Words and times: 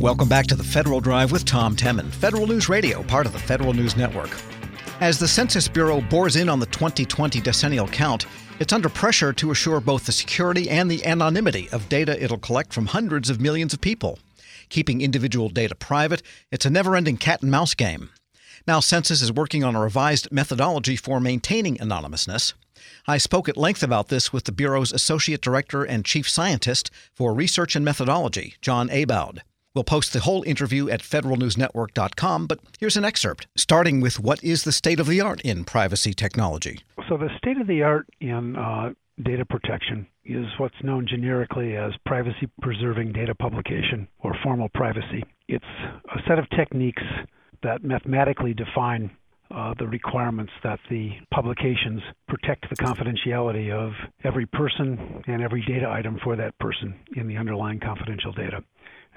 Welcome 0.00 0.30
back 0.30 0.46
to 0.46 0.54
the 0.54 0.64
Federal 0.64 1.00
Drive 1.00 1.30
with 1.30 1.44
Tom 1.44 1.76
Temin, 1.76 2.10
Federal 2.10 2.46
News 2.46 2.70
Radio, 2.70 3.02
part 3.02 3.26
of 3.26 3.34
the 3.34 3.38
Federal 3.38 3.74
News 3.74 3.98
Network. 3.98 4.34
As 5.02 5.18
the 5.18 5.28
Census 5.28 5.68
Bureau 5.68 6.00
bores 6.00 6.36
in 6.36 6.48
on 6.48 6.58
the 6.58 6.64
2020 6.64 7.38
decennial 7.42 7.86
count, 7.86 8.24
it's 8.60 8.72
under 8.72 8.88
pressure 8.88 9.34
to 9.34 9.50
assure 9.50 9.78
both 9.78 10.06
the 10.06 10.12
security 10.12 10.70
and 10.70 10.90
the 10.90 11.04
anonymity 11.04 11.68
of 11.70 11.86
data 11.90 12.18
it'll 12.24 12.38
collect 12.38 12.72
from 12.72 12.86
hundreds 12.86 13.28
of 13.28 13.42
millions 13.42 13.74
of 13.74 13.82
people. 13.82 14.18
Keeping 14.70 15.02
individual 15.02 15.50
data 15.50 15.74
private, 15.74 16.22
it's 16.50 16.64
a 16.64 16.70
never 16.70 16.96
ending 16.96 17.18
cat 17.18 17.42
and 17.42 17.50
mouse 17.50 17.74
game. 17.74 18.08
Now, 18.66 18.80
Census 18.80 19.20
is 19.20 19.30
working 19.30 19.64
on 19.64 19.76
a 19.76 19.82
revised 19.82 20.32
methodology 20.32 20.96
for 20.96 21.20
maintaining 21.20 21.78
anonymousness. 21.78 22.54
I 23.06 23.18
spoke 23.18 23.50
at 23.50 23.58
length 23.58 23.82
about 23.82 24.08
this 24.08 24.32
with 24.32 24.44
the 24.44 24.52
Bureau's 24.52 24.92
Associate 24.92 25.42
Director 25.42 25.84
and 25.84 26.06
Chief 26.06 26.26
Scientist 26.26 26.90
for 27.12 27.34
Research 27.34 27.76
and 27.76 27.84
Methodology, 27.84 28.54
John 28.62 28.88
Abowd. 28.88 29.42
We'll 29.74 29.84
post 29.84 30.12
the 30.12 30.20
whole 30.20 30.42
interview 30.42 30.88
at 30.88 31.00
federalnewsnetwork.com, 31.00 32.46
but 32.48 32.58
here's 32.80 32.96
an 32.96 33.04
excerpt, 33.04 33.46
starting 33.56 34.00
with 34.00 34.18
what 34.18 34.42
is 34.42 34.64
the 34.64 34.72
state 34.72 34.98
of 34.98 35.06
the 35.06 35.20
art 35.20 35.40
in 35.42 35.64
privacy 35.64 36.12
technology. 36.12 36.80
So, 37.08 37.16
the 37.16 37.28
state 37.38 37.60
of 37.60 37.68
the 37.68 37.82
art 37.82 38.08
in 38.20 38.56
uh, 38.56 38.94
data 39.22 39.44
protection 39.44 40.08
is 40.24 40.46
what's 40.58 40.74
known 40.82 41.06
generically 41.06 41.76
as 41.76 41.92
privacy 42.04 42.48
preserving 42.60 43.12
data 43.12 43.34
publication 43.34 44.08
or 44.18 44.34
formal 44.42 44.68
privacy. 44.74 45.22
It's 45.46 45.64
a 45.64 46.18
set 46.26 46.40
of 46.40 46.50
techniques 46.50 47.02
that 47.62 47.84
mathematically 47.84 48.54
define 48.54 49.10
uh, 49.54 49.74
the 49.78 49.86
requirements 49.86 50.52
that 50.62 50.78
the 50.88 51.10
publications 51.32 52.00
protect 52.28 52.68
the 52.70 52.76
confidentiality 52.76 53.72
of 53.72 53.92
every 54.24 54.46
person 54.46 55.22
and 55.26 55.42
every 55.42 55.62
data 55.62 55.88
item 55.88 56.18
for 56.22 56.36
that 56.36 56.56
person 56.58 56.94
in 57.16 57.26
the 57.26 57.36
underlying 57.36 57.80
confidential 57.80 58.32
data. 58.32 58.62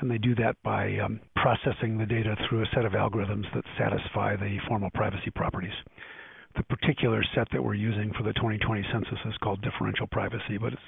And 0.04 0.12
they 0.12 0.18
do 0.18 0.36
that 0.36 0.58
by 0.64 0.98
um, 0.98 1.22
processing 1.38 1.98
the 1.98 2.06
data 2.06 2.36
through 2.50 2.62
a 2.62 2.66
set 2.76 2.84
of 2.84 2.92
algorithms 2.92 3.46
that 3.56 3.64
satisfy 3.80 4.36
the 4.36 4.58
formal 4.68 4.90
privacy 4.94 5.32
properties. 5.34 5.72
The 6.58 6.64
particular 6.64 7.24
set 7.34 7.48
that 7.54 7.64
we're 7.64 7.76
using 7.76 8.12
for 8.12 8.24
the 8.24 8.34
2020 8.34 8.84
census 8.92 9.18
is 9.26 9.34
called 9.42 9.62
differential 9.62 10.06
privacy, 10.08 10.58
but 10.60 10.74
it's 10.74 10.82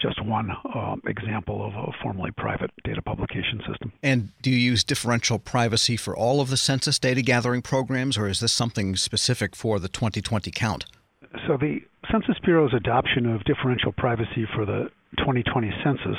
just 0.00 0.24
one 0.24 0.52
um, 0.76 1.02
example 1.08 1.66
of 1.66 1.74
a 1.74 1.90
formally 2.00 2.30
private 2.36 2.70
data 2.84 3.02
publication 3.02 3.60
system. 3.68 3.92
And 4.00 4.28
do 4.42 4.52
you 4.52 4.58
use 4.58 4.84
differential 4.84 5.40
privacy 5.40 5.96
for 5.96 6.16
all 6.16 6.40
of 6.40 6.48
the 6.48 6.56
census 6.56 7.00
data 7.00 7.22
gathering 7.22 7.62
programs, 7.62 8.16
or 8.16 8.28
is 8.28 8.38
this 8.38 8.52
something 8.52 8.94
specific 8.94 9.56
for 9.56 9.80
the 9.80 9.88
2020 9.88 10.52
count? 10.52 10.84
So, 11.48 11.56
the 11.56 11.80
Census 12.12 12.36
Bureau's 12.44 12.74
adoption 12.74 13.26
of 13.26 13.42
differential 13.42 13.90
privacy 13.90 14.46
for 14.54 14.64
the 14.64 14.88
2020 15.18 15.72
census 15.82 16.16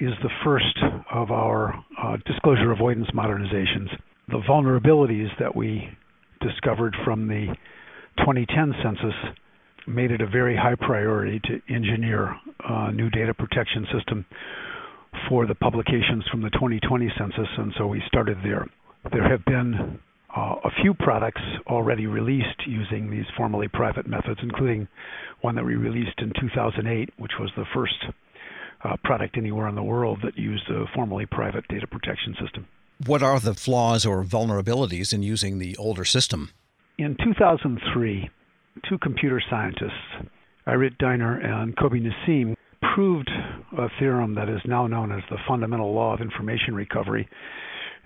is 0.00 0.12
the 0.22 0.30
first 0.44 0.78
of 1.12 1.30
our 1.30 1.74
uh, 2.02 2.16
disclosure 2.26 2.72
avoidance 2.72 3.08
modernizations. 3.14 3.88
The 4.28 4.42
vulnerabilities 4.48 5.28
that 5.38 5.54
we 5.54 5.88
discovered 6.40 6.96
from 7.04 7.28
the 7.28 7.54
2010 8.18 8.74
census 8.82 9.14
made 9.86 10.10
it 10.10 10.20
a 10.20 10.26
very 10.26 10.56
high 10.56 10.74
priority 10.74 11.40
to 11.44 11.60
engineer 11.72 12.34
a 12.64 12.92
new 12.92 13.10
data 13.10 13.34
protection 13.34 13.86
system 13.92 14.24
for 15.28 15.46
the 15.46 15.54
publications 15.54 16.24
from 16.30 16.42
the 16.42 16.50
2020 16.50 17.12
census, 17.18 17.48
and 17.58 17.72
so 17.76 17.86
we 17.86 18.02
started 18.06 18.38
there. 18.44 18.66
There 19.12 19.28
have 19.28 19.44
been 19.44 19.98
uh, 20.36 20.54
a 20.64 20.70
few 20.82 20.94
products 20.94 21.40
already 21.66 22.06
released 22.06 22.66
using 22.66 23.10
these 23.10 23.24
formally 23.36 23.68
private 23.68 24.06
methods, 24.06 24.40
including 24.42 24.86
one 25.40 25.56
that 25.56 25.64
we 25.64 25.74
released 25.74 26.18
in 26.18 26.32
2008, 26.40 27.10
which 27.18 27.32
was 27.40 27.50
the 27.56 27.64
first 27.74 27.96
uh, 28.84 28.96
product 29.04 29.36
anywhere 29.36 29.68
in 29.68 29.74
the 29.74 29.82
world 29.82 30.20
that 30.24 30.38
used 30.38 30.68
a 30.70 30.84
formally 30.94 31.26
private 31.26 31.66
data 31.68 31.86
protection 31.86 32.34
system. 32.42 32.66
What 33.06 33.22
are 33.22 33.40
the 33.40 33.54
flaws 33.54 34.04
or 34.04 34.24
vulnerabilities 34.24 35.12
in 35.12 35.22
using 35.22 35.58
the 35.58 35.76
older 35.76 36.04
system? 36.04 36.50
In 36.98 37.16
2003, 37.22 38.28
two 38.88 38.98
computer 38.98 39.42
scientists, 39.48 40.28
Irit 40.66 40.98
Dinur 40.98 41.42
and 41.44 41.74
Kobbi 41.76 42.06
Nissim, 42.06 42.54
proved 42.94 43.30
a 43.78 43.88
theorem 43.98 44.34
that 44.34 44.48
is 44.48 44.60
now 44.66 44.86
known 44.86 45.12
as 45.12 45.22
the 45.30 45.38
fundamental 45.48 45.94
law 45.94 46.12
of 46.12 46.20
information 46.20 46.74
recovery. 46.74 47.28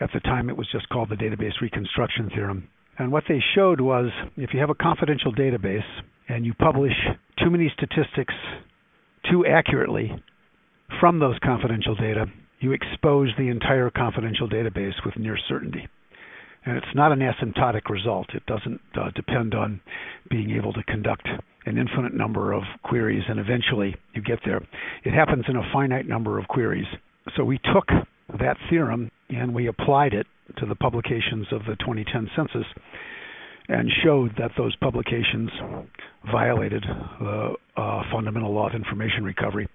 At 0.00 0.10
the 0.12 0.20
time, 0.20 0.49
it 0.49 0.56
was 0.56 0.69
just 0.70 0.88
called 0.88 1.09
the 1.09 1.16
database 1.16 1.60
reconstruction 1.60 2.31
theorem. 2.31 2.69
And 2.99 3.10
what 3.10 3.25
they 3.28 3.43
showed 3.54 3.81
was 3.81 4.10
if 4.37 4.50
you 4.53 4.60
have 4.60 4.70
a 4.70 4.75
confidential 4.75 5.32
database 5.32 5.84
and 6.28 6.47
you 6.47 6.54
publish 6.54 6.93
too 7.43 7.50
many 7.50 7.72
statistics 7.76 8.34
too 9.31 9.44
accurately 9.47 10.12
from 11.00 11.19
those 11.19 11.38
confidential 11.43 11.94
data, 11.94 12.27
you 12.60 12.72
expose 12.72 13.31
the 13.37 13.49
entire 13.49 13.91
confidential 13.91 14.49
database 14.49 14.94
with 15.05 15.16
near 15.16 15.37
certainty. 15.49 15.88
And 16.66 16.77
it's 16.78 16.94
not 16.94 17.12
an 17.12 17.21
asymptotic 17.21 17.91
result. 17.91 18.28
It 18.34 18.47
doesn't 18.47 18.81
uh, 18.94 19.10
depend 19.15 19.55
on 19.55 19.81
being 20.31 20.50
able 20.50 20.72
to 20.72 20.82
conduct 20.84 21.28
an 21.66 21.78
infinite 21.78 22.15
number 22.15 22.53
of 22.53 22.62
queries 22.82 23.22
and 23.28 23.38
eventually 23.38 23.94
you 24.15 24.22
get 24.22 24.38
there. 24.44 24.60
It 25.05 25.12
happens 25.12 25.44
in 25.49 25.56
a 25.56 25.72
finite 25.72 26.06
number 26.06 26.38
of 26.38 26.49
queries. 26.49 26.87
So 27.37 27.44
we 27.44 27.59
took 27.59 27.87
that 28.38 28.56
theorem 28.71 29.11
and 29.28 29.55
we 29.55 29.66
applied 29.66 30.15
it 30.15 30.26
to 30.59 30.66
the 30.66 30.75
publications 30.75 31.47
of 31.53 31.62
the 31.66 31.76
2010 31.76 32.31
census 32.37 32.66
and 33.69 33.91
showed 34.03 34.32
that 34.38 34.50
those 34.59 34.76
publications 34.76 35.50
violated 36.31 36.84
the 37.21 37.55
uh, 37.76 38.03
fundamental 38.12 38.53
law 38.53 38.69
of 38.69 38.75
information 38.75 39.25
recovery 39.25 39.69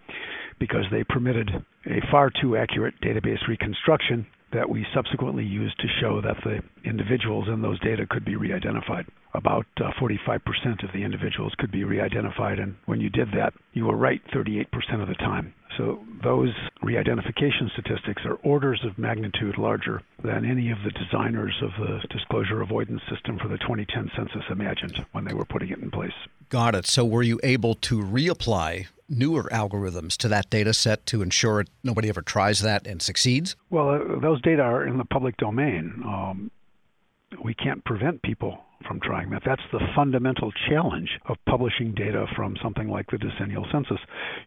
because 0.59 0.86
they 0.92 1.03
permitted 1.03 1.50
a 1.86 2.02
far 2.12 2.30
too 2.30 2.58
accurate 2.58 3.00
database 3.02 3.47
reconstruction 3.47 4.28
that 4.52 4.70
we 4.70 4.86
subsequently 4.94 5.46
used 5.46 5.80
to 5.80 5.88
show 6.02 6.22
that 6.22 6.38
the 6.44 6.62
individuals 6.84 7.47
in 7.47 7.62
those 7.62 7.80
data 7.81 8.06
could 8.09 8.25
be 8.25 8.36
re-identified. 8.36 9.06
About 9.36 9.68
uh, 9.78 9.92
45% 10.02 10.84
of 10.84 10.92
the 10.92 11.03
individuals 11.03 11.53
could 11.59 11.72
be 11.72 11.84
re-identified, 11.84 12.58
and 12.58 12.75
when 12.86 13.00
you 13.00 13.12
did 13.12 13.30
that, 13.34 13.53
you 13.74 13.86
were 13.86 13.96
right 13.96 14.22
38% 14.34 14.66
of 15.02 15.08
the 15.08 15.14
time. 15.16 15.53
So 15.78 16.03
those 16.24 16.52
re-identification 16.81 17.69
statistics 17.74 18.24
are 18.25 18.40
orders 18.44 18.84
of 18.84 18.98
magnitude 18.98 19.58
larger 19.58 20.02
than 20.24 20.46
any 20.46 20.72
of 20.72 20.80
the 20.84 20.92
designers 20.92 21.56
of 21.62 21.69
the 21.80 22.00
disclosure 22.09 22.62
avoidance 22.62 23.02
system 23.09 23.38
for 23.38 23.48
the 23.48 23.59
2010 23.59 24.12
census 24.16 24.44
imagined 24.50 25.06
when 25.12 25.25
they 25.25 25.34
were 25.34 25.46
putting 25.46 25.69
it 25.69 25.80
in 25.80 25.92
place. 25.92 26.12
Got 26.50 26.74
it. 26.74 26.88
So 26.88 27.06
were 27.06 27.24
you 27.24 27.40
able 27.44 27.75
to 27.75 28.00
reapply 28.02 28.88
newer 29.09 29.44
algorithms 29.52 30.16
to 30.18 30.28
that 30.28 30.50
data 30.50 30.74
set 30.74 31.06
to 31.08 31.22
ensure 31.22 31.66
nobody 31.84 32.09
ever 32.09 32.22
tries 32.22 32.59
that 32.62 32.88
and 32.88 33.02
succeeds? 33.02 33.56
Well, 33.70 33.90
uh, 33.90 34.20
those 34.20 34.42
data 34.42 34.62
are 34.62 34.86
in 34.86 34.97
the 34.97 35.06
public 35.06 35.38
domain. 35.38 36.02
Um, 36.06 36.52
we 37.44 37.53
can't 37.53 37.84
prevent 37.86 38.22
people 38.22 38.58
from 38.88 39.00
trying 39.02 39.30
that. 39.31 39.44
That's 39.46 39.62
the 39.72 39.80
fundamental 39.96 40.52
challenge 40.69 41.09
of 41.28 41.38
publishing 41.48 41.94
data 41.94 42.25
from 42.36 42.56
something 42.64 42.90
like 42.90 43.08
the 43.12 43.18
decennial 43.18 43.66
census. 43.72 44.00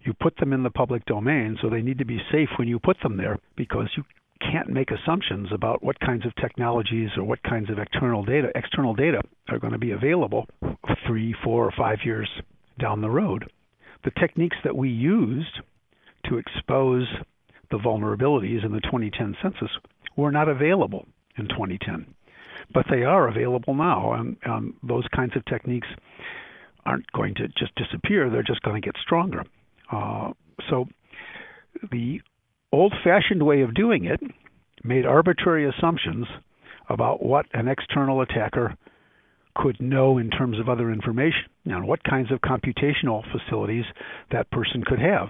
You 0.04 0.14
put 0.14 0.36
them 0.38 0.52
in 0.52 0.62
the 0.62 0.70
public 0.70 1.04
domain, 1.06 1.58
so 1.60 1.68
they 1.68 1.82
need 1.82 1.98
to 1.98 2.04
be 2.04 2.20
safe 2.30 2.48
when 2.58 2.68
you 2.68 2.78
put 2.78 2.96
them 3.02 3.16
there 3.16 3.38
because 3.56 3.88
you 3.96 4.04
can't 4.40 4.68
make 4.68 4.90
assumptions 4.90 5.48
about 5.52 5.84
what 5.84 6.00
kinds 6.00 6.26
of 6.26 6.34
technologies 6.36 7.10
or 7.16 7.24
what 7.24 7.42
kinds 7.44 7.70
of 7.70 7.78
external 7.78 8.24
data 8.24 8.50
external 8.56 8.94
data 8.94 9.20
are 9.48 9.58
going 9.58 9.72
to 9.72 9.78
be 9.78 9.92
available 9.92 10.46
three, 11.06 11.34
four, 11.44 11.64
or 11.64 11.72
five 11.76 11.98
years 12.04 12.28
down 12.78 13.00
the 13.00 13.10
road 13.10 13.48
the 14.04 14.10
techniques 14.18 14.56
that 14.64 14.76
we 14.76 14.88
used 14.88 15.60
to 16.28 16.38
expose 16.38 17.06
the 17.70 17.78
vulnerabilities 17.78 18.64
in 18.64 18.72
the 18.72 18.80
2010 18.80 19.36
census 19.42 19.70
were 20.16 20.30
not 20.30 20.48
available 20.48 21.06
in 21.36 21.48
2010, 21.48 22.06
but 22.74 22.84
they 22.90 23.02
are 23.02 23.28
available 23.28 23.74
now, 23.74 24.12
and, 24.12 24.36
and 24.44 24.74
those 24.82 25.06
kinds 25.14 25.34
of 25.36 25.44
techniques 25.46 25.88
aren't 26.84 27.10
going 27.12 27.34
to 27.34 27.48
just 27.48 27.74
disappear; 27.76 28.28
they're 28.28 28.42
just 28.42 28.62
going 28.62 28.80
to 28.80 28.84
get 28.84 28.96
stronger. 29.00 29.44
Uh, 29.90 30.32
so, 30.68 30.86
the 31.90 32.20
old-fashioned 32.72 33.42
way 33.42 33.62
of 33.62 33.74
doing 33.74 34.04
it 34.04 34.20
made 34.84 35.06
arbitrary 35.06 35.68
assumptions 35.68 36.26
about 36.88 37.24
what 37.24 37.46
an 37.54 37.68
external 37.68 38.20
attacker 38.20 38.76
could 39.54 39.80
know 39.80 40.18
in 40.18 40.30
terms 40.30 40.58
of 40.58 40.68
other 40.68 40.90
information 40.90 41.44
and 41.66 41.86
what 41.86 42.02
kinds 42.04 42.30
of 42.32 42.40
computational 42.40 43.22
facilities 43.30 43.84
that 44.30 44.50
person 44.50 44.82
could 44.84 44.98
have. 44.98 45.28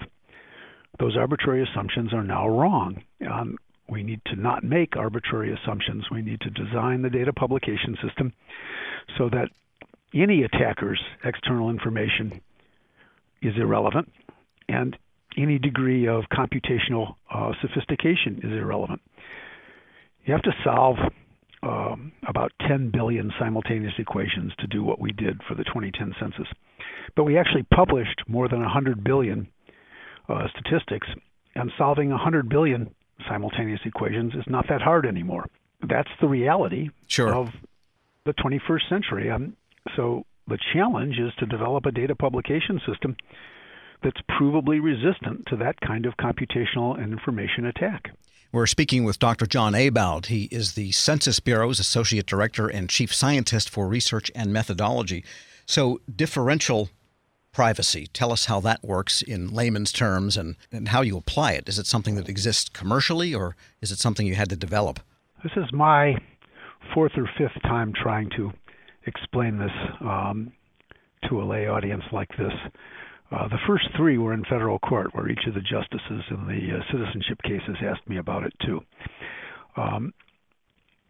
Those 0.98 1.16
arbitrary 1.16 1.62
assumptions 1.62 2.12
are 2.12 2.22
now 2.22 2.48
wrong. 2.48 3.02
Um, 3.28 3.56
we 3.88 4.02
need 4.02 4.20
to 4.26 4.36
not 4.36 4.62
make 4.62 4.96
arbitrary 4.96 5.52
assumptions. 5.52 6.04
We 6.10 6.22
need 6.22 6.40
to 6.42 6.50
design 6.50 7.02
the 7.02 7.10
data 7.10 7.32
publication 7.32 7.96
system 8.06 8.32
so 9.18 9.28
that 9.30 9.48
any 10.14 10.44
attacker's 10.44 11.00
external 11.24 11.70
information 11.70 12.40
is 13.40 13.54
irrelevant 13.56 14.12
and 14.68 14.96
any 15.36 15.58
degree 15.58 16.06
of 16.06 16.24
computational 16.32 17.16
uh, 17.32 17.52
sophistication 17.60 18.40
is 18.42 18.52
irrelevant. 18.52 19.00
You 20.24 20.32
have 20.34 20.42
to 20.42 20.52
solve 20.62 20.96
um, 21.62 22.12
about 22.26 22.52
10 22.66 22.90
billion 22.90 23.32
simultaneous 23.38 23.94
equations 23.98 24.52
to 24.58 24.66
do 24.66 24.82
what 24.82 25.00
we 25.00 25.12
did 25.12 25.40
for 25.48 25.54
the 25.54 25.64
2010 25.64 26.14
census. 26.18 26.46
But 27.16 27.24
we 27.24 27.38
actually 27.38 27.64
published 27.74 28.22
more 28.26 28.48
than 28.48 28.60
100 28.60 29.04
billion 29.04 29.48
uh, 30.28 30.46
statistics, 30.48 31.06
and 31.54 31.70
solving 31.76 32.10
100 32.10 32.48
billion 32.48 32.94
simultaneous 33.28 33.80
equations 33.84 34.34
is 34.34 34.44
not 34.46 34.66
that 34.68 34.80
hard 34.80 35.06
anymore. 35.06 35.46
That's 35.86 36.08
the 36.20 36.28
reality 36.28 36.90
sure. 37.06 37.34
of 37.34 37.48
the 38.24 38.32
21st 38.34 38.88
century. 38.88 39.30
Um, 39.30 39.56
so 39.96 40.24
the 40.48 40.58
challenge 40.72 41.18
is 41.18 41.32
to 41.38 41.46
develop 41.46 41.86
a 41.86 41.92
data 41.92 42.14
publication 42.14 42.80
system 42.86 43.16
that's 44.02 44.20
provably 44.30 44.82
resistant 44.82 45.46
to 45.46 45.56
that 45.56 45.80
kind 45.80 46.06
of 46.06 46.14
computational 46.16 47.00
and 47.00 47.12
information 47.12 47.66
attack. 47.66 48.10
We're 48.52 48.66
speaking 48.66 49.04
with 49.04 49.18
Dr. 49.18 49.46
John 49.46 49.74
Abowd. 49.74 50.26
He 50.26 50.44
is 50.50 50.74
the 50.74 50.92
Census 50.92 51.40
Bureau's 51.40 51.80
Associate 51.80 52.26
Director 52.26 52.68
and 52.68 52.90
Chief 52.90 53.14
Scientist 53.14 53.70
for 53.70 53.88
Research 53.88 54.30
and 54.34 54.52
Methodology. 54.52 55.24
So, 55.64 56.02
differential 56.14 56.90
privacy, 57.52 58.08
tell 58.08 58.30
us 58.30 58.44
how 58.44 58.60
that 58.60 58.84
works 58.84 59.22
in 59.22 59.48
layman's 59.48 59.90
terms 59.90 60.36
and, 60.36 60.56
and 60.70 60.88
how 60.88 61.00
you 61.00 61.16
apply 61.16 61.52
it. 61.52 61.66
Is 61.66 61.78
it 61.78 61.86
something 61.86 62.14
that 62.16 62.28
exists 62.28 62.68
commercially 62.68 63.34
or 63.34 63.56
is 63.80 63.90
it 63.90 63.98
something 63.98 64.26
you 64.26 64.34
had 64.34 64.50
to 64.50 64.56
develop? 64.56 65.00
This 65.42 65.52
is 65.56 65.72
my 65.72 66.16
fourth 66.92 67.12
or 67.16 67.30
fifth 67.38 67.58
time 67.62 67.94
trying 67.94 68.28
to 68.36 68.52
explain 69.06 69.60
this 69.60 69.72
um, 70.02 70.52
to 71.26 71.40
a 71.40 71.44
lay 71.44 71.68
audience 71.68 72.04
like 72.12 72.28
this. 72.36 72.52
Uh, 73.32 73.48
the 73.48 73.58
first 73.66 73.84
three 73.96 74.18
were 74.18 74.34
in 74.34 74.44
federal 74.44 74.78
court, 74.78 75.14
where 75.14 75.28
each 75.30 75.46
of 75.46 75.54
the 75.54 75.60
justices 75.60 76.22
in 76.30 76.46
the 76.46 76.76
uh, 76.76 76.92
citizenship 76.92 77.40
cases 77.42 77.76
asked 77.82 78.06
me 78.08 78.18
about 78.18 78.44
it 78.44 78.52
too. 78.64 78.80
Um, 79.76 80.12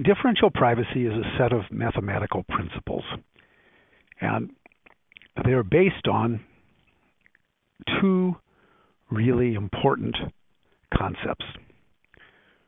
differential 0.03 0.51
privacy 0.51 1.07
is 1.07 1.13
a 1.13 1.37
set 1.37 1.53
of 1.53 1.63
mathematical 1.73 2.45
principles, 2.45 3.03
and 4.21 4.51
they 5.45 5.53
are 5.53 5.65
based 5.65 6.07
on 6.09 6.45
two 8.01 8.37
really 9.11 9.55
important 9.55 10.17
concepts. 10.97 11.45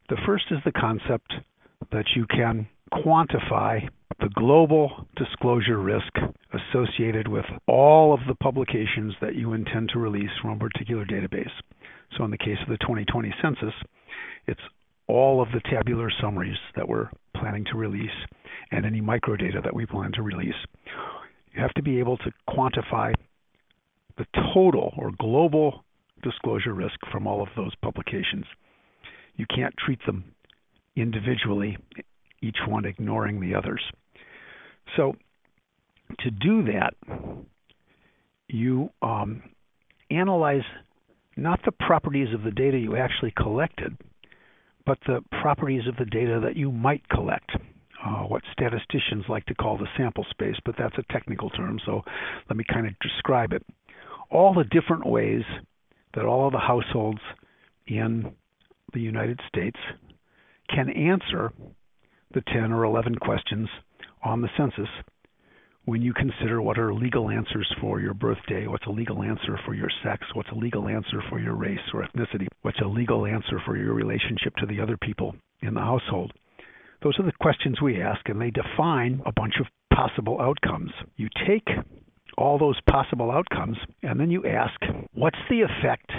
The 0.09 0.17
first 0.27 0.47
is 0.51 0.59
the 0.65 0.73
concept 0.73 1.33
that 1.93 2.07
you 2.17 2.27
can 2.27 2.67
quantify 2.93 3.89
the 4.19 4.29
global 4.35 5.07
disclosure 5.17 5.79
risk 5.79 6.13
associated 6.55 7.29
with 7.29 7.45
all 7.67 8.15
of 8.15 8.21
the 8.29 8.35
publications 8.35 9.15
that 9.21 9.35
you 9.35 9.53
intend 9.53 9.91
to 9.91 9.99
release 9.99 10.31
from 10.41 10.53
a 10.53 10.59
particular 10.59 11.05
database. 11.05 11.51
So, 12.17 12.25
in 12.25 12.31
the 12.31 12.39
case 12.39 12.59
of 12.63 12.69
the 12.69 12.79
2020 12.79 13.35
census, 13.43 13.75
it's 14.47 14.61
all 15.07 15.43
of 15.43 15.49
the 15.53 15.61
tabular 15.71 16.11
summaries 16.21 16.57
that 16.77 16.89
we're 16.89 17.11
planning 17.37 17.65
to 17.71 17.79
release 17.79 18.11
and 18.71 18.87
any 18.87 19.01
microdata 19.01 19.63
that 19.63 19.75
we 19.75 19.87
plan 19.87 20.13
to 20.13 20.23
release. 20.23 20.55
You 21.55 21.61
have 21.61 21.75
to 21.75 21.83
be 21.83 21.99
able 21.99 22.17
to 22.19 22.33
quantify 22.49 23.15
the 24.17 24.27
total 24.55 24.93
or 24.97 25.11
global 25.19 25.85
disclosure 26.23 26.73
risk 26.73 26.97
from 27.13 27.27
all 27.27 27.43
of 27.43 27.49
those 27.57 27.75
publications. 27.77 28.47
You 29.37 29.47
can't 29.55 29.75
treat 29.77 29.99
them 30.07 30.25
individually, 30.97 31.77
each 32.41 32.59
one 32.67 32.85
ignoring 32.85 33.41
the 33.41 33.55
others. 33.55 33.83
So 34.97 35.15
to 36.21 36.31
do 36.31 36.65
that, 36.65 36.95
you 38.49 38.91
um, 39.03 39.43
analyze 40.11 40.63
not 41.37 41.61
the 41.65 41.73
properties 41.73 42.33
of 42.35 42.43
the 42.43 42.51
data 42.51 42.79
you 42.79 42.97
actually 42.97 43.33
collected, 43.37 43.97
but 44.87 44.99
the 45.07 45.21
properties 45.43 45.87
of 45.89 45.97
the 45.97 46.05
data 46.05 46.41
that 46.45 46.57
you 46.57 46.71
might 46.71 47.09
collect. 47.09 47.51
Uh, 48.05 48.25
what 48.25 48.43
statisticians 48.53 49.25
like 49.31 49.47
to 49.47 49.55
call 49.55 49.79
the 49.79 49.87
sample 49.97 50.27
space, 50.29 50.57
but 50.67 50.75
that's 50.77 50.97
a 50.99 51.13
technical 51.13 51.49
term, 51.49 51.81
so 51.87 52.03
let 52.51 52.57
me 52.57 52.65
kind 52.71 52.87
of 52.87 52.93
describe 53.01 53.53
it. 53.53 53.63
All 54.31 54.53
the 54.53 54.65
different 54.65 55.07
ways 55.07 55.43
that 56.15 56.27
all 56.27 56.47
of 56.47 56.53
the 56.53 56.59
households 56.59 57.21
in 57.87 58.31
the 58.93 59.01
United 59.01 59.41
States 59.49 59.79
can 60.69 60.91
answer 60.91 61.53
the 62.35 62.43
10 62.53 62.73
or 62.73 62.85
11 62.85 63.15
questions 63.17 63.69
on 64.23 64.43
the 64.43 64.49
census 64.57 64.89
when 65.87 66.01
you 66.01 66.15
consider 66.15 66.63
what 66.63 66.79
are 66.79 66.95
legal 66.95 67.31
answers 67.31 67.71
for 67.81 68.01
your 68.01 68.15
birthday, 68.15 68.67
what's 68.67 68.87
a 68.87 68.91
legal 68.91 69.23
answer 69.23 69.59
for 69.67 69.75
your 69.75 69.91
sex, 70.03 70.23
what's 70.35 70.49
a 70.51 70.55
legal 70.55 70.89
answer 70.89 71.23
for 71.29 71.39
your 71.39 71.55
race 71.55 71.79
or 71.93 72.07
ethnicity, 72.07 72.47
what's 72.63 72.81
a 72.81 72.89
legal 72.89 73.27
answer 73.27 73.61
for 73.67 73.77
your 73.77 73.93
relationship 73.93 74.55
to 74.57 74.67
the 74.67 74.81
other 74.81 74.97
people 74.97 75.35
in 75.61 75.75
the 75.75 75.81
household. 75.81 76.33
Those 77.03 77.19
are 77.19 77.27
the 77.27 77.33
questions 77.39 77.83
we 77.83 78.01
ask, 78.01 78.27
and 78.29 78.41
they 78.41 78.51
define 78.51 79.21
a 79.27 79.33
bunch 79.33 79.55
of 79.61 79.67
possible 79.95 80.41
outcomes. 80.41 80.91
You 81.17 81.29
take 81.47 81.69
all 82.39 82.59
those 82.59 82.81
possible 82.91 83.31
outcomes, 83.31 83.77
and 84.03 84.19
then 84.19 84.31
you 84.31 84.47
ask, 84.47 84.81
what's 85.13 85.39
the 85.51 85.63
effect 85.63 86.11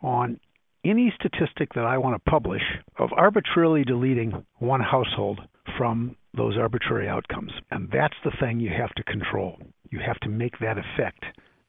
on 0.00 0.40
any 0.84 1.12
statistic 1.18 1.74
that 1.74 1.84
I 1.84 1.98
want 1.98 2.14
to 2.16 2.30
publish 2.30 2.62
of 2.98 3.10
arbitrarily 3.12 3.84
deleting 3.84 4.46
one 4.58 4.80
household 4.80 5.40
from 5.76 6.16
those 6.36 6.56
arbitrary 6.56 7.08
outcomes. 7.08 7.52
And 7.70 7.90
that's 7.90 8.16
the 8.24 8.32
thing 8.40 8.60
you 8.60 8.70
have 8.70 8.94
to 8.94 9.02
control. 9.04 9.58
You 9.90 10.00
have 10.00 10.18
to 10.20 10.28
make 10.28 10.58
that 10.58 10.76
effect 10.78 11.24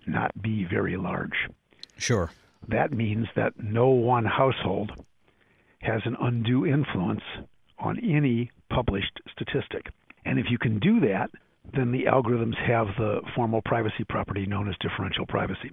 not 0.05 0.41
be 0.41 0.65
very 0.65 0.97
large. 0.97 1.47
Sure. 1.97 2.31
That 2.67 2.91
means 2.91 3.27
that 3.35 3.53
no 3.57 3.87
one 3.89 4.25
household 4.25 4.91
has 5.81 6.01
an 6.05 6.17
undue 6.19 6.65
influence 6.65 7.21
on 7.79 7.99
any 7.99 8.51
published 8.69 9.19
statistic. 9.31 9.87
And 10.25 10.39
if 10.39 10.47
you 10.49 10.57
can 10.57 10.79
do 10.79 10.99
that, 11.01 11.29
then 11.73 11.91
the 11.91 12.05
algorithms 12.05 12.55
have 12.67 12.87
the 12.97 13.21
formal 13.35 13.61
privacy 13.63 14.03
property 14.07 14.45
known 14.45 14.69
as 14.69 14.75
differential 14.79 15.25
privacy. 15.25 15.71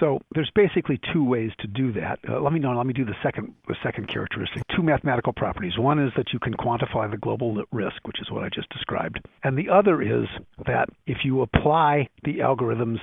So 0.00 0.20
there's 0.34 0.50
basically 0.54 1.00
two 1.12 1.24
ways 1.24 1.50
to 1.60 1.66
do 1.66 1.92
that. 1.92 2.18
Uh, 2.28 2.40
let 2.40 2.52
me 2.52 2.60
know. 2.60 2.72
Let 2.76 2.86
me 2.86 2.92
do 2.92 3.04
the 3.04 3.16
second 3.22 3.54
the 3.68 3.76
second 3.82 4.08
characteristic. 4.08 4.62
Two 4.74 4.82
mathematical 4.82 5.32
properties. 5.32 5.78
One 5.78 5.98
is 5.98 6.12
that 6.16 6.32
you 6.32 6.38
can 6.38 6.54
quantify 6.54 7.10
the 7.10 7.16
global 7.16 7.62
risk, 7.72 8.06
which 8.06 8.20
is 8.20 8.30
what 8.30 8.44
I 8.44 8.48
just 8.48 8.68
described, 8.70 9.20
and 9.44 9.56
the 9.56 9.70
other 9.70 10.02
is 10.02 10.28
that 10.66 10.88
if 11.06 11.18
you 11.24 11.42
apply 11.42 12.08
the 12.24 12.38
algorithms 12.38 12.98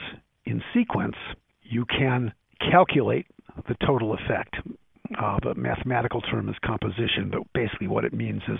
in 0.46 0.62
sequence, 0.74 1.16
you 1.64 1.86
can 1.86 2.34
calculate 2.72 3.28
the 3.68 3.76
total 3.86 4.14
effect. 4.14 4.56
Uh, 5.20 5.40
the 5.42 5.56
mathematical 5.56 6.22
term 6.22 6.50
is 6.50 6.56
composition, 6.64 7.32
but 7.32 7.42
basically 7.54 7.88
what 7.88 8.06
it 8.06 8.14
means 8.14 8.42
is 8.48 8.60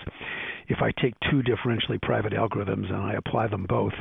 if 0.68 0.80
I 0.82 0.92
take 1.00 1.14
two 1.30 1.42
differentially 1.44 2.02
private 2.02 2.34
algorithms 2.34 2.92
and 2.92 2.98
I 2.98 3.14
apply 3.14 3.48
them 3.48 3.66
both, 3.68 3.94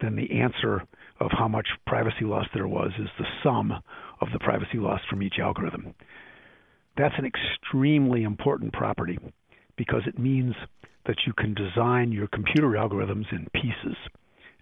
then 0.00 0.16
the 0.16 0.40
answer 0.40 0.82
of 1.20 1.30
how 1.32 1.48
much 1.48 1.66
privacy 1.86 2.24
loss 2.24 2.46
there 2.54 2.68
was 2.68 2.90
is 2.98 3.08
the 3.18 3.26
sum 3.42 3.72
of 4.20 4.28
the 4.32 4.38
privacy 4.38 4.78
loss 4.78 5.00
from 5.10 5.22
each 5.22 5.38
algorithm. 5.40 5.94
That's 6.96 7.14
an 7.18 7.26
extremely 7.26 8.22
important 8.22 8.72
property 8.72 9.18
because 9.76 10.02
it 10.06 10.18
means 10.18 10.54
that 11.06 11.16
you 11.26 11.32
can 11.32 11.54
design 11.54 12.12
your 12.12 12.28
computer 12.28 12.68
algorithms 12.68 13.32
in 13.32 13.48
pieces 13.54 13.96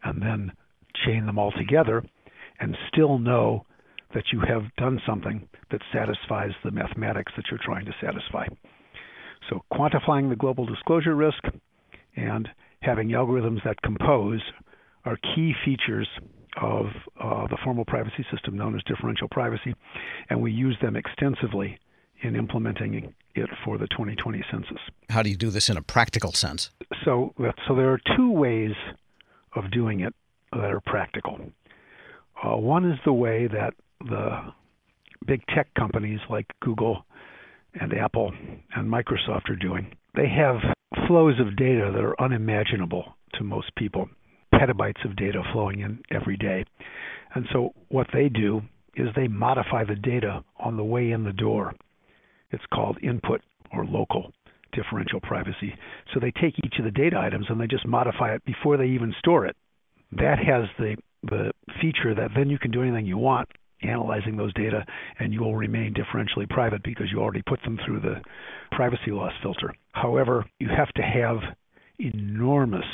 and 0.04 0.22
then 0.22 0.52
chain 1.04 1.26
them 1.26 1.38
all 1.38 1.52
together 1.52 2.04
and 2.60 2.76
still 2.92 3.18
know 3.18 3.64
that 4.14 4.24
you 4.32 4.40
have 4.40 4.62
done 4.76 5.00
something 5.06 5.48
that 5.70 5.80
satisfies 5.92 6.52
the 6.64 6.70
mathematics 6.70 7.32
that 7.36 7.44
you're 7.50 7.60
trying 7.62 7.84
to 7.84 7.94
satisfy. 8.00 8.46
So, 9.50 9.62
quantifying 9.72 10.28
the 10.28 10.36
global 10.36 10.64
disclosure 10.64 11.14
risk 11.14 11.42
and 12.16 12.48
having 12.80 13.08
algorithms 13.08 13.62
that 13.64 13.82
compose 13.82 14.40
are 15.04 15.18
key 15.34 15.52
features 15.64 16.08
of 16.60 16.86
uh, 17.20 17.46
the 17.48 17.58
formal 17.62 17.84
privacy 17.84 18.24
system 18.30 18.56
known 18.56 18.74
as 18.74 18.82
differential 18.84 19.28
privacy, 19.28 19.74
and 20.30 20.40
we 20.40 20.52
use 20.52 20.76
them 20.80 20.96
extensively 20.96 21.78
in 22.22 22.34
implementing 22.34 23.14
it 23.34 23.50
for 23.64 23.78
the 23.78 23.86
2020 23.88 24.42
census. 24.50 24.78
How 25.10 25.22
do 25.22 25.30
you 25.30 25.36
do 25.36 25.50
this 25.50 25.68
in 25.68 25.76
a 25.76 25.82
practical 25.82 26.32
sense? 26.32 26.70
So, 27.04 27.34
so 27.68 27.74
there 27.74 27.92
are 27.92 28.00
two 28.16 28.30
ways 28.30 28.72
of 29.54 29.70
doing 29.70 30.00
it 30.00 30.14
that 30.52 30.70
are 30.70 30.80
practical. 30.80 31.38
Uh, 32.42 32.56
one 32.56 32.90
is 32.90 32.98
the 33.04 33.12
way 33.12 33.48
that 33.48 33.74
the 34.00 34.52
big 35.26 35.42
tech 35.54 35.72
companies 35.74 36.20
like 36.30 36.46
Google 36.60 37.04
and 37.80 37.92
Apple 37.92 38.32
and 38.74 38.90
Microsoft 38.90 39.50
are 39.50 39.56
doing. 39.56 39.94
They 40.14 40.28
have 40.28 40.56
flows 41.06 41.38
of 41.40 41.56
data 41.56 41.90
that 41.92 42.02
are 42.02 42.20
unimaginable 42.20 43.16
to 43.34 43.44
most 43.44 43.74
people 43.76 44.08
petabytes 44.56 45.04
of 45.04 45.16
data 45.16 45.42
flowing 45.52 45.80
in 45.80 46.00
every 46.10 46.36
day. 46.36 46.64
And 47.34 47.46
so 47.52 47.70
what 47.88 48.06
they 48.12 48.28
do 48.28 48.62
is 48.96 49.08
they 49.14 49.28
modify 49.28 49.84
the 49.84 49.94
data 49.94 50.42
on 50.58 50.76
the 50.76 50.84
way 50.84 51.10
in 51.10 51.24
the 51.24 51.32
door. 51.32 51.74
It's 52.50 52.64
called 52.72 52.98
input 53.02 53.42
or 53.72 53.84
local 53.84 54.32
differential 54.72 55.20
privacy. 55.20 55.74
So 56.12 56.20
they 56.20 56.30
take 56.30 56.54
each 56.64 56.78
of 56.78 56.84
the 56.84 56.90
data 56.90 57.18
items 57.18 57.46
and 57.48 57.60
they 57.60 57.66
just 57.66 57.86
modify 57.86 58.34
it 58.34 58.44
before 58.44 58.76
they 58.76 58.86
even 58.86 59.14
store 59.18 59.46
it. 59.46 59.56
That 60.12 60.38
has 60.38 60.64
the 60.78 60.96
the 61.22 61.50
feature 61.80 62.14
that 62.14 62.30
then 62.36 62.48
you 62.48 62.58
can 62.58 62.70
do 62.70 62.82
anything 62.82 63.04
you 63.04 63.18
want 63.18 63.48
analyzing 63.82 64.36
those 64.36 64.52
data 64.54 64.84
and 65.18 65.32
you 65.32 65.40
will 65.40 65.56
remain 65.56 65.94
differentially 65.94 66.48
private 66.48 66.82
because 66.82 67.06
you 67.10 67.20
already 67.20 67.42
put 67.42 67.60
them 67.62 67.78
through 67.84 68.00
the 68.00 68.20
privacy 68.72 69.10
loss 69.10 69.32
filter. 69.42 69.74
However, 69.92 70.44
you 70.58 70.68
have 70.68 70.92
to 70.94 71.02
have 71.02 71.38
enormous 71.98 72.84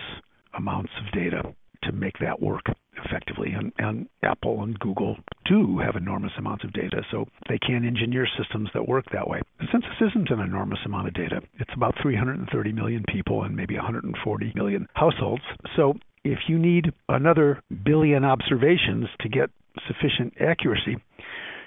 amounts 0.56 0.92
of 0.99 1.12
data 1.12 1.42
to 1.85 1.92
make 1.92 2.18
that 2.21 2.40
work. 2.40 2.62
effectively. 3.04 3.52
And, 3.52 3.73
and 3.78 4.09
Apple 4.23 4.62
and 4.62 4.78
Google 4.78 5.16
do 5.47 5.78
have 5.78 5.97
enormous 5.97 6.32
amounts 6.38 6.64
of 6.64 6.73
data, 6.73 7.02
so 7.11 7.26
they 7.49 7.59
can 7.59 7.85
engineer 7.87 8.26
systems 8.38 8.68
that 8.75 8.87
work 8.87 9.06
that 9.12 9.26
way. 9.26 9.40
The 9.61 9.66
census 9.73 9.90
isn't 10.00 10.30
an 10.30 10.40
enormous 10.40 10.78
amount 10.85 11.09
of 11.09 11.14
data. 11.14 11.40
It's 11.59 11.73
about 11.75 11.94
330 12.02 12.73
million 12.73 13.04
people 13.09 13.42
and 13.42 13.56
maybe 13.56 13.76
140 13.76 14.52
million 14.54 14.87
households. 14.94 15.42
So 15.76 15.94
if 16.25 16.38
you 16.49 16.59
need 16.59 16.92
another 17.09 17.62
billion 17.85 18.25
observations 18.25 19.06
to 19.21 19.28
get 19.28 19.50
sufficient 19.87 20.35
accuracy, 20.40 20.97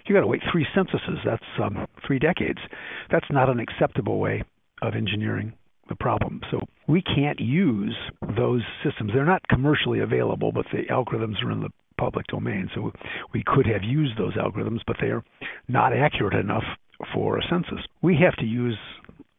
you 0.06 0.13
got 0.13 0.22
to 0.22 0.27
wait 0.27 0.42
three 0.51 0.68
censuses. 0.75 1.18
That's 1.25 1.44
um, 1.62 1.88
three 2.06 2.20
decades. 2.20 2.60
That's 3.12 3.25
not 3.30 3.50
an 3.50 3.60
acceptable 3.60 4.20
way 4.20 4.44
of 4.82 4.94
engineering 4.96 5.54
the 5.89 5.96
problem. 5.96 6.42
So 6.51 6.60
we 6.88 7.01
can't 7.01 7.39
use 7.39 7.96
those 8.38 8.62
systems. 8.84 9.12
They're 9.13 9.25
not 9.25 9.48
commercially 9.48 10.00
available, 10.00 10.51
but 10.51 10.65
the 10.72 10.84
algorithms 10.92 11.44
are 11.44 11.51
in 11.51 11.62
the 11.62 11.70
public 11.98 12.27
domain. 12.27 12.70
So 12.75 12.92
we 13.34 13.44
could 13.46 13.65
have 13.68 13.84
used 13.84 14.18
those 14.18 14.36
algorithms, 14.36 14.82
but 14.86 14.98
they 15.00 15.08
are 15.08 15.24
not 15.68 15.94
accurate 15.94 16.34
enough 16.34 16.63
for 17.13 17.38
a 17.38 17.42
census. 17.50 17.86
We 18.01 18.18
have 18.24 18.36
to 18.38 18.46
use 18.46 18.77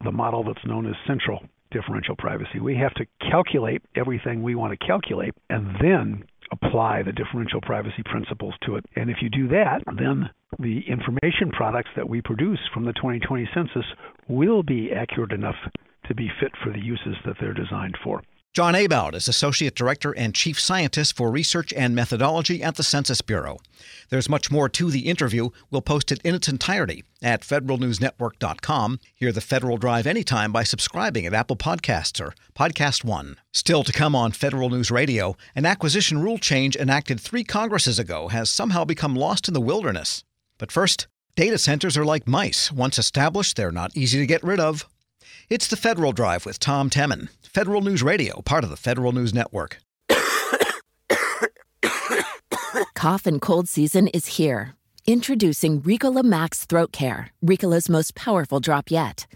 the 0.04 0.12
model 0.12 0.44
that's 0.44 0.64
known 0.66 0.86
as 0.86 0.94
central 1.06 1.40
differential 1.70 2.16
privacy. 2.16 2.60
We 2.60 2.76
have 2.76 2.94
to 2.94 3.06
calculate 3.30 3.82
everything 3.96 4.42
we 4.42 4.54
want 4.54 4.78
to 4.78 4.86
calculate 4.86 5.34
and 5.50 5.66
then 5.80 6.24
apply 6.52 7.02
the 7.02 7.12
differential 7.12 7.60
privacy 7.60 8.02
principles 8.04 8.54
to 8.64 8.76
it. 8.76 8.84
And 8.94 9.10
if 9.10 9.16
you 9.20 9.28
do 9.28 9.48
that, 9.48 9.82
then 9.98 10.30
the 10.58 10.80
information 10.88 11.50
products 11.52 11.90
that 11.96 12.08
we 12.08 12.22
produce 12.22 12.60
from 12.72 12.84
the 12.84 12.92
2020 12.92 13.48
census 13.52 13.84
will 14.28 14.62
be 14.62 14.90
accurate 14.92 15.32
enough 15.32 15.56
to 16.08 16.14
be 16.14 16.30
fit 16.40 16.52
for 16.62 16.70
the 16.70 16.84
uses 16.84 17.16
that 17.24 17.36
they're 17.40 17.54
designed 17.54 17.96
for. 18.02 18.22
John 18.56 18.74
Abowd 18.74 19.14
is 19.14 19.28
Associate 19.28 19.74
Director 19.74 20.12
and 20.12 20.34
Chief 20.34 20.58
Scientist 20.58 21.14
for 21.14 21.30
Research 21.30 21.74
and 21.74 21.94
Methodology 21.94 22.62
at 22.62 22.76
the 22.76 22.82
Census 22.82 23.20
Bureau. 23.20 23.58
There's 24.08 24.30
much 24.30 24.50
more 24.50 24.70
to 24.70 24.90
the 24.90 25.10
interview. 25.10 25.50
We'll 25.70 25.82
post 25.82 26.10
it 26.10 26.22
in 26.24 26.34
its 26.34 26.48
entirety 26.48 27.04
at 27.22 27.42
federalnewsnetwork.com. 27.42 29.00
Hear 29.14 29.30
the 29.30 29.42
Federal 29.42 29.76
Drive 29.76 30.06
anytime 30.06 30.52
by 30.52 30.64
subscribing 30.64 31.26
at 31.26 31.34
Apple 31.34 31.56
Podcasts 31.56 32.18
or 32.18 32.32
Podcast 32.54 33.04
One. 33.04 33.36
Still 33.52 33.84
to 33.84 33.92
come 33.92 34.16
on 34.16 34.32
Federal 34.32 34.70
News 34.70 34.90
Radio, 34.90 35.36
an 35.54 35.66
acquisition 35.66 36.22
rule 36.22 36.38
change 36.38 36.76
enacted 36.76 37.20
three 37.20 37.44
Congresses 37.44 37.98
ago 37.98 38.28
has 38.28 38.48
somehow 38.48 38.86
become 38.86 39.14
lost 39.14 39.48
in 39.48 39.52
the 39.52 39.60
wilderness. 39.60 40.24
But 40.56 40.72
first, 40.72 41.08
data 41.34 41.58
centers 41.58 41.98
are 41.98 42.06
like 42.06 42.26
mice. 42.26 42.72
Once 42.72 42.98
established, 42.98 43.56
they're 43.56 43.70
not 43.70 43.94
easy 43.94 44.18
to 44.18 44.26
get 44.26 44.42
rid 44.42 44.60
of. 44.60 44.86
It's 45.48 45.68
the 45.68 45.76
Federal 45.76 46.10
Drive 46.10 46.44
with 46.44 46.58
Tom 46.58 46.90
Temin, 46.90 47.28
Federal 47.40 47.80
News 47.80 48.02
Radio, 48.02 48.42
part 48.42 48.64
of 48.64 48.70
the 48.70 48.76
Federal 48.76 49.12
News 49.12 49.32
Network. 49.32 49.78
Cough 52.96 53.26
and 53.26 53.40
cold 53.40 53.68
season 53.68 54.08
is 54.08 54.26
here. 54.26 54.74
Introducing 55.06 55.80
Ricola 55.82 56.24
Max 56.24 56.64
Throat 56.64 56.90
Care, 56.90 57.30
Ricola's 57.44 57.88
most 57.88 58.16
powerful 58.16 58.58
drop 58.58 58.90
yet. 58.90 59.28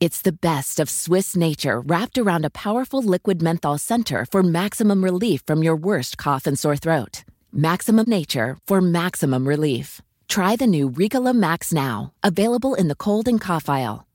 It's 0.00 0.22
the 0.22 0.32
best 0.32 0.80
of 0.80 0.88
Swiss 0.88 1.36
nature 1.36 1.80
wrapped 1.82 2.16
around 2.16 2.46
a 2.46 2.50
powerful 2.50 3.02
liquid 3.02 3.42
menthol 3.42 3.76
center 3.76 4.24
for 4.24 4.42
maximum 4.42 5.04
relief 5.04 5.42
from 5.46 5.62
your 5.62 5.76
worst 5.76 6.16
cough 6.16 6.46
and 6.46 6.58
sore 6.58 6.76
throat. 6.76 7.24
Maximum 7.52 8.08
nature 8.08 8.56
for 8.66 8.80
maximum 8.80 9.46
relief. 9.46 10.00
Try 10.28 10.56
the 10.56 10.66
new 10.66 10.88
Ricola 10.88 11.34
Max 11.34 11.74
now, 11.74 12.14
available 12.22 12.74
in 12.74 12.88
the 12.88 12.96
cold 12.96 13.28
and 13.28 13.38
cough 13.38 13.68
aisle. 13.68 14.06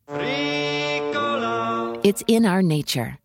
It's 2.03 2.21
in 2.27 2.45
our 2.45 2.61
nature. 2.61 3.17